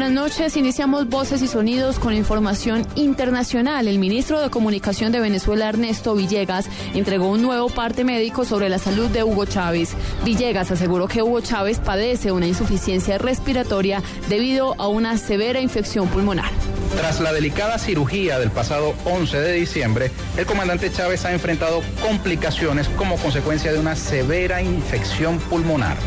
Buenas 0.00 0.14
noches. 0.14 0.56
Iniciamos 0.56 1.10
Voces 1.10 1.42
y 1.42 1.46
Sonidos 1.46 1.98
con 1.98 2.14
información 2.14 2.86
internacional. 2.94 3.86
El 3.86 3.98
ministro 3.98 4.40
de 4.40 4.48
Comunicación 4.48 5.12
de 5.12 5.20
Venezuela, 5.20 5.68
Ernesto 5.68 6.14
Villegas, 6.14 6.70
entregó 6.94 7.28
un 7.28 7.42
nuevo 7.42 7.68
parte 7.68 8.02
médico 8.02 8.46
sobre 8.46 8.70
la 8.70 8.78
salud 8.78 9.10
de 9.10 9.22
Hugo 9.24 9.44
Chávez. 9.44 9.90
Villegas 10.24 10.70
aseguró 10.70 11.06
que 11.06 11.22
Hugo 11.22 11.42
Chávez 11.42 11.80
padece 11.80 12.32
una 12.32 12.46
insuficiencia 12.46 13.18
respiratoria 13.18 14.02
debido 14.30 14.74
a 14.78 14.88
una 14.88 15.18
severa 15.18 15.60
infección 15.60 16.08
pulmonar. 16.08 16.50
Tras 16.96 17.20
la 17.20 17.34
delicada 17.34 17.78
cirugía 17.78 18.38
del 18.38 18.50
pasado 18.50 18.94
11 19.04 19.38
de 19.38 19.52
diciembre, 19.52 20.10
el 20.38 20.46
comandante 20.46 20.90
Chávez 20.90 21.26
ha 21.26 21.32
enfrentado 21.32 21.82
complicaciones 22.00 22.88
como 22.88 23.18
consecuencia 23.18 23.70
de 23.70 23.78
una 23.78 23.96
severa 23.96 24.62
infección 24.62 25.38
pulmonar. 25.40 25.98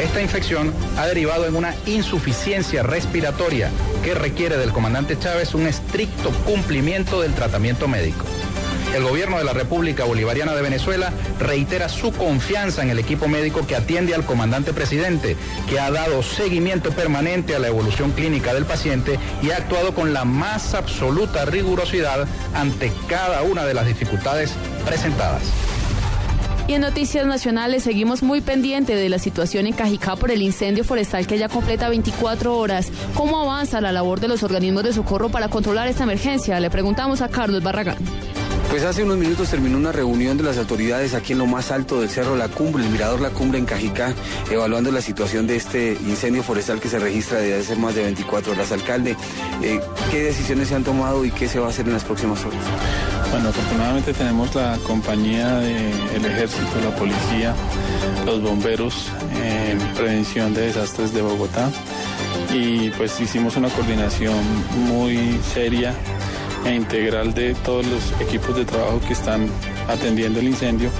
Esta 0.00 0.22
infección 0.22 0.72
ha 0.96 1.06
derivado 1.06 1.46
en 1.46 1.56
una 1.56 1.74
insuficiencia 1.86 2.84
respiratoria 2.84 3.70
que 4.04 4.14
requiere 4.14 4.56
del 4.56 4.72
comandante 4.72 5.18
Chávez 5.18 5.54
un 5.54 5.66
estricto 5.66 6.30
cumplimiento 6.44 7.20
del 7.20 7.34
tratamiento 7.34 7.88
médico. 7.88 8.24
El 8.94 9.02
gobierno 9.02 9.38
de 9.38 9.44
la 9.44 9.52
República 9.52 10.04
Bolivariana 10.04 10.54
de 10.54 10.62
Venezuela 10.62 11.12
reitera 11.40 11.88
su 11.88 12.12
confianza 12.12 12.82
en 12.82 12.90
el 12.90 12.98
equipo 13.00 13.26
médico 13.26 13.66
que 13.66 13.74
atiende 13.74 14.14
al 14.14 14.24
comandante 14.24 14.72
presidente, 14.72 15.36
que 15.68 15.80
ha 15.80 15.90
dado 15.90 16.22
seguimiento 16.22 16.90
permanente 16.92 17.56
a 17.56 17.58
la 17.58 17.68
evolución 17.68 18.12
clínica 18.12 18.54
del 18.54 18.64
paciente 18.66 19.18
y 19.42 19.50
ha 19.50 19.56
actuado 19.56 19.94
con 19.94 20.14
la 20.14 20.24
más 20.24 20.74
absoluta 20.74 21.44
rigurosidad 21.44 22.26
ante 22.54 22.92
cada 23.08 23.42
una 23.42 23.64
de 23.64 23.74
las 23.74 23.86
dificultades 23.86 24.52
presentadas. 24.86 25.42
Y 26.68 26.74
en 26.74 26.82
noticias 26.82 27.26
nacionales 27.26 27.82
seguimos 27.82 28.22
muy 28.22 28.42
pendiente 28.42 28.94
de 28.94 29.08
la 29.08 29.18
situación 29.18 29.66
en 29.66 29.72
Cajicá 29.72 30.16
por 30.16 30.30
el 30.30 30.42
incendio 30.42 30.84
forestal 30.84 31.26
que 31.26 31.38
ya 31.38 31.48
completa 31.48 31.88
24 31.88 32.54
horas. 32.54 32.92
¿Cómo 33.14 33.40
avanza 33.40 33.80
la 33.80 33.90
labor 33.90 34.20
de 34.20 34.28
los 34.28 34.42
organismos 34.42 34.82
de 34.82 34.92
socorro 34.92 35.30
para 35.30 35.48
controlar 35.48 35.88
esta 35.88 36.04
emergencia? 36.04 36.60
Le 36.60 36.68
preguntamos 36.68 37.22
a 37.22 37.30
Carlos 37.30 37.62
Barragán. 37.62 37.96
Pues 38.70 38.84
hace 38.84 39.02
unos 39.02 39.16
minutos 39.16 39.48
terminó 39.48 39.78
una 39.78 39.92
reunión 39.92 40.36
de 40.36 40.42
las 40.44 40.58
autoridades 40.58 41.14
aquí 41.14 41.32
en 41.32 41.38
lo 41.38 41.46
más 41.46 41.70
alto 41.70 42.00
del 42.00 42.10
Cerro 42.10 42.36
La 42.36 42.48
Cumbre, 42.48 42.84
el 42.84 42.90
Mirador 42.90 43.20
La 43.20 43.30
Cumbre 43.30 43.58
en 43.58 43.64
Cajicá, 43.64 44.14
evaluando 44.50 44.92
la 44.92 45.00
situación 45.00 45.46
de 45.46 45.56
este 45.56 45.94
incendio 45.94 46.42
forestal 46.42 46.78
que 46.78 46.88
se 46.88 46.98
registra 46.98 47.38
desde 47.38 47.60
hace 47.60 47.76
más 47.76 47.94
de 47.94 48.02
24 48.02 48.52
horas. 48.52 48.70
Alcalde, 48.70 49.16
eh, 49.62 49.80
¿qué 50.10 50.22
decisiones 50.24 50.68
se 50.68 50.74
han 50.74 50.84
tomado 50.84 51.24
y 51.24 51.30
qué 51.30 51.48
se 51.48 51.58
va 51.58 51.66
a 51.66 51.70
hacer 51.70 51.86
en 51.86 51.94
las 51.94 52.04
próximas 52.04 52.44
horas? 52.44 52.60
Bueno, 53.30 53.48
afortunadamente 53.48 54.12
tenemos 54.12 54.54
la 54.54 54.78
compañía 54.86 55.56
del 55.56 56.26
ejército, 56.26 56.80
la 56.84 56.94
policía, 56.94 57.54
los 58.26 58.42
bomberos 58.42 59.08
en 59.42 59.78
prevención 59.94 60.52
de 60.52 60.62
desastres 60.66 61.14
de 61.14 61.22
Bogotá 61.22 61.70
y 62.52 62.90
pues 62.90 63.18
hicimos 63.18 63.56
una 63.56 63.70
coordinación 63.70 64.36
muy 64.88 65.40
seria 65.54 65.94
e 66.64 66.74
integral 66.74 67.34
de 67.34 67.54
todos 67.54 67.86
los 67.86 68.20
equipos 68.20 68.56
de 68.56 68.64
trabajo 68.64 69.00
que 69.06 69.12
están 69.12 69.48
atendiendo 69.88 70.40
el 70.40 70.48
incendio. 70.48 70.90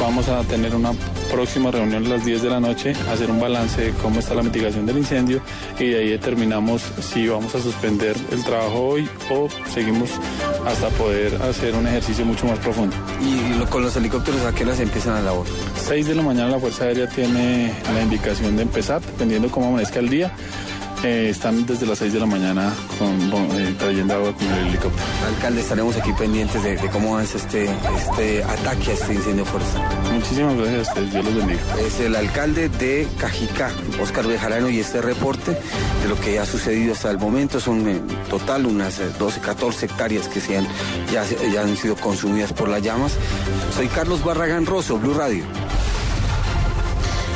Vamos 0.00 0.28
a 0.28 0.42
tener 0.42 0.74
una 0.74 0.92
próxima 1.30 1.70
reunión 1.70 2.04
a 2.06 2.08
las 2.08 2.24
10 2.24 2.42
de 2.42 2.50
la 2.50 2.60
noche, 2.60 2.94
hacer 3.12 3.30
un 3.30 3.40
balance 3.40 3.80
de 3.80 3.90
cómo 3.92 4.18
está 4.20 4.34
la 4.34 4.42
mitigación 4.42 4.86
del 4.86 4.98
incendio 4.98 5.40
y 5.78 5.86
de 5.86 5.98
ahí 5.98 6.08
determinamos 6.10 6.82
si 7.00 7.28
vamos 7.28 7.54
a 7.54 7.60
suspender 7.60 8.16
el 8.32 8.44
trabajo 8.44 8.88
hoy 8.88 9.08
o 9.30 9.48
seguimos 9.72 10.10
hasta 10.66 10.88
poder 10.90 11.40
hacer 11.42 11.74
un 11.74 11.86
ejercicio 11.86 12.24
mucho 12.24 12.46
más 12.46 12.58
profundo. 12.58 12.94
¿Y 13.20 13.64
con 13.66 13.82
los 13.82 13.96
helicópteros 13.96 14.42
a 14.42 14.52
qué 14.52 14.64
las 14.64 14.80
empiezan 14.80 15.16
a 15.16 15.22
labor? 15.22 15.46
6 15.76 16.06
de 16.06 16.14
la 16.14 16.22
mañana 16.22 16.50
la 16.50 16.58
Fuerza 16.58 16.84
Aérea 16.84 17.08
tiene 17.08 17.72
la 17.92 18.02
indicación 18.02 18.56
de 18.56 18.62
empezar, 18.62 19.00
dependiendo 19.00 19.50
cómo 19.50 19.68
amanezca 19.68 20.00
el 20.00 20.08
día. 20.08 20.32
Eh, 21.04 21.28
están 21.28 21.66
desde 21.66 21.84
las 21.84 21.98
6 21.98 22.14
de 22.14 22.20
la 22.20 22.24
mañana 22.24 22.72
con, 22.98 23.20
eh, 23.60 23.74
trayendo 23.78 24.14
agua 24.14 24.32
con 24.32 24.46
el 24.46 24.68
helicóptero. 24.68 25.04
Alcalde, 25.28 25.60
estaremos 25.60 25.96
aquí 25.96 26.14
pendientes 26.14 26.62
de, 26.62 26.76
cómo 26.90 27.20
es 27.20 27.34
este, 27.34 27.68
este 27.98 28.42
ataque 28.42 28.92
a 28.92 28.94
este 28.94 29.12
incendio 29.12 29.44
forestal. 29.44 29.82
Muchísimas 30.14 30.56
gracias 30.56 30.78
a 30.78 30.92
ustedes, 30.92 31.12
Dios 31.12 31.24
los 31.26 31.34
bendiga. 31.34 31.60
Es 31.86 32.00
el 32.00 32.16
alcalde 32.16 32.70
de 32.70 33.06
Cajicá, 33.18 33.70
Oscar 34.02 34.26
Bejarano, 34.26 34.70
y 34.70 34.80
este 34.80 35.02
reporte 35.02 35.50
de 35.50 36.08
lo 36.08 36.18
que 36.18 36.38
ha 36.38 36.46
sucedido 36.46 36.94
hasta 36.94 37.10
el 37.10 37.18
momento 37.18 37.60
son 37.60 37.86
en 37.86 38.06
total 38.30 38.64
unas 38.64 38.98
12, 39.18 39.40
eh, 39.40 39.42
14 39.42 39.84
hectáreas 39.84 40.26
que 40.28 40.40
se 40.40 40.56
han, 40.56 40.66
ya, 41.12 41.22
ya 41.52 41.60
han 41.60 41.76
sido 41.76 41.96
consumidas 41.96 42.54
por 42.54 42.70
las 42.70 42.80
llamas. 42.80 43.12
Soy 43.76 43.88
Carlos 43.88 44.24
Barragán 44.24 44.64
Rosso, 44.64 44.98
Blue 44.98 45.12
Radio. 45.12 45.44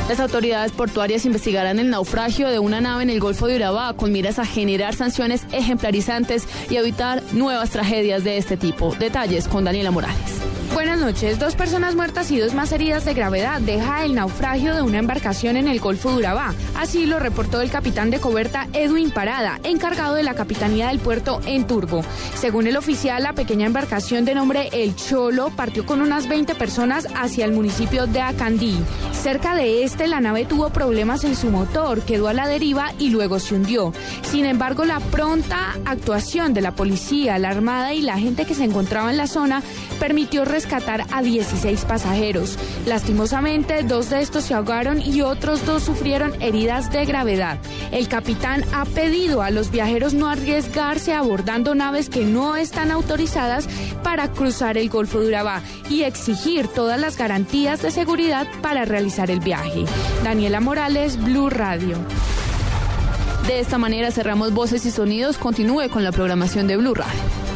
Las 0.09 0.19
autoridades 0.19 0.71
portuarias 0.71 1.27
investigarán 1.27 1.77
el 1.77 1.91
naufragio 1.91 2.49
de 2.49 2.57
una 2.57 2.81
nave 2.81 3.03
en 3.03 3.11
el 3.11 3.19
Golfo 3.19 3.45
de 3.45 3.57
Urabá 3.57 3.93
con 3.93 4.11
miras 4.11 4.39
a 4.39 4.45
generar 4.45 4.95
sanciones 4.95 5.45
ejemplarizantes 5.51 6.47
y 6.67 6.77
evitar 6.77 7.21
nuevas 7.33 7.69
tragedias 7.69 8.23
de 8.23 8.37
este 8.37 8.57
tipo. 8.57 8.95
Detalles 8.95 9.47
con 9.47 9.65
Daniela 9.65 9.91
Morales. 9.91 10.38
Buenas 10.73 10.99
noches. 10.99 11.39
Dos 11.39 11.55
personas 11.55 11.95
muertas 11.95 12.29
y 12.31 12.39
dos 12.39 12.53
más 12.53 12.71
heridas 12.71 13.03
de 13.03 13.13
gravedad 13.13 13.59
deja 13.59 14.05
el 14.05 14.13
naufragio 14.13 14.75
de 14.75 14.81
una 14.81 14.99
embarcación 14.99 15.57
en 15.57 15.67
el 15.67 15.79
Golfo 15.79 16.11
de. 16.11 16.53
Así 16.75 17.05
lo 17.05 17.19
reportó 17.19 17.61
el 17.61 17.71
capitán 17.71 18.11
de 18.11 18.19
coberta 18.19 18.67
Edwin 18.73 19.09
Parada, 19.11 19.59
encargado 19.63 20.15
de 20.15 20.23
la 20.23 20.35
capitanía 20.35 20.89
del 20.89 20.99
puerto 20.99 21.41
en 21.45 21.65
Turbo. 21.65 22.01
Según 22.35 22.67
el 22.67 22.77
oficial, 22.77 23.23
la 23.23 23.33
pequeña 23.33 23.65
embarcación 23.65 24.25
de 24.25 24.35
nombre 24.35 24.69
El 24.71 24.95
Cholo 24.95 25.49
partió 25.49 25.85
con 25.85 26.01
unas 26.01 26.29
20 26.29 26.53
personas 26.55 27.07
hacia 27.15 27.45
el 27.45 27.51
municipio 27.51 28.05
de 28.05 28.21
Acandí. 28.21 28.77
Cerca 29.11 29.55
de 29.55 29.83
este, 29.83 30.07
la 30.07 30.21
nave 30.21 30.45
tuvo 30.45 30.69
problemas 30.69 31.23
en 31.23 31.35
su 31.35 31.49
motor, 31.49 32.01
quedó 32.03 32.27
a 32.27 32.33
la 32.33 32.47
deriva 32.47 32.93
y 32.99 33.09
luego 33.09 33.39
se 33.39 33.55
hundió. 33.55 33.91
Sin 34.21 34.45
embargo, 34.45 34.85
la 34.85 34.99
pronta 34.99 35.77
actuación 35.85 36.53
de 36.53 36.61
la 36.61 36.75
policía, 36.75 37.37
la 37.39 37.49
armada 37.49 37.93
y 37.93 38.01
la 38.01 38.17
gente 38.17 38.45
que 38.45 38.55
se 38.55 38.63
encontraba 38.63 39.09
en 39.09 39.17
la 39.17 39.27
zona 39.27 39.61
permitió 39.99 40.45
rescatar 40.59 41.05
a 41.13 41.21
16 41.21 41.85
pasajeros. 41.85 42.57
Lastimosamente, 42.85 43.81
dos 43.83 44.09
de 44.09 44.19
estos 44.19 44.43
se 44.43 44.53
ahogaron 44.53 45.01
y 45.01 45.21
otros 45.21 45.65
dos 45.65 45.83
sufrieron 45.83 46.33
heridas 46.41 46.91
de 46.91 47.05
gravedad. 47.05 47.59
El 47.93 48.09
capitán 48.09 48.65
ha 48.73 48.83
pedido 48.83 49.41
a 49.41 49.51
los 49.51 49.71
viajeros 49.71 50.13
no 50.13 50.27
arriesgarse 50.27 51.13
abordando 51.13 51.75
naves 51.75 52.09
que 52.09 52.25
no 52.25 52.57
están 52.57 52.91
autorizadas 52.91 53.69
para 54.03 54.33
cruzar 54.33 54.77
el 54.77 54.89
Golfo 54.89 55.21
de 55.21 55.29
Urabá 55.29 55.61
y 55.89 56.03
exigir 56.03 56.67
todas 56.67 56.99
las 56.99 57.17
garantías 57.17 57.81
de 57.81 57.91
seguridad 57.91 58.45
para 58.61 58.83
realizar 58.83 59.31
el 59.31 59.39
viaje. 59.39 59.85
Daniela 60.25 60.59
Morales, 60.59 61.15
Blue 61.23 61.49
Radio. 61.49 61.95
De 63.47 63.61
esta 63.61 63.77
manera 63.77 64.11
cerramos 64.11 64.53
voces 64.53 64.85
y 64.85 64.91
sonidos. 64.91 65.37
Continúe 65.37 65.89
con 65.89 66.03
la 66.03 66.11
programación 66.11 66.67
de 66.67 66.75
Blue 66.75 66.95
Radio. 66.95 67.48